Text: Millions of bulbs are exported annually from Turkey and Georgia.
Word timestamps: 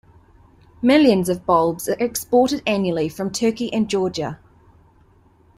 Millions 0.81 1.29
of 1.29 1.45
bulbs 1.45 1.87
are 1.87 1.95
exported 1.99 2.63
annually 2.65 3.07
from 3.07 3.29
Turkey 3.29 3.71
and 3.71 3.87
Georgia. 3.87 4.39